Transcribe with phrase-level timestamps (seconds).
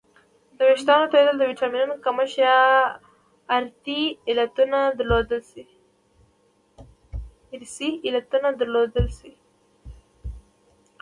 [0.57, 2.57] د وېښتانو تویدل د ویټامینونو کمښت یا
[3.55, 4.01] ارثي
[8.09, 9.31] علتونه درلودلی شي